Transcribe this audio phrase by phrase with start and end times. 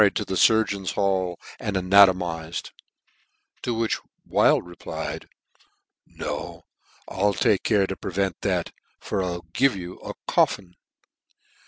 [0.01, 2.71] wards be carried to Surgeon's hall, and ana" tomized:
[3.61, 5.27] to which 'Wild replied,"
[6.23, 6.63] No,
[7.07, 10.73] I'll" take care to prevent that, for I'll give you a 4 coffin."